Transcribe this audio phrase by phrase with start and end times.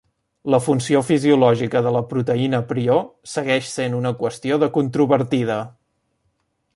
[0.53, 2.97] La funció fisiològica de la proteïna prió
[3.35, 5.59] segueix sent una qüestió de controvertida.